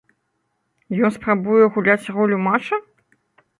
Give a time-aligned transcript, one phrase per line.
[1.09, 2.83] Ён спрабуе гуляць ролю мача?